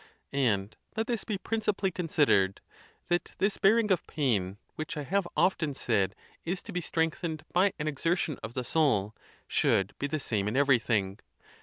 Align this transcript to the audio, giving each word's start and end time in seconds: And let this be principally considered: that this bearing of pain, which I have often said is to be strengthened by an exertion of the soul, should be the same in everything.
And 0.33 0.75
let 0.97 1.05
this 1.05 1.23
be 1.25 1.37
principally 1.37 1.91
considered: 1.91 2.59
that 3.09 3.33
this 3.37 3.59
bearing 3.59 3.91
of 3.91 4.07
pain, 4.07 4.57
which 4.73 4.97
I 4.97 5.03
have 5.03 5.27
often 5.37 5.75
said 5.75 6.15
is 6.43 6.63
to 6.63 6.71
be 6.71 6.81
strengthened 6.81 7.45
by 7.53 7.73
an 7.77 7.87
exertion 7.87 8.39
of 8.41 8.55
the 8.55 8.63
soul, 8.63 9.15
should 9.47 9.93
be 9.99 10.07
the 10.07 10.19
same 10.19 10.47
in 10.47 10.57
everything. 10.57 11.19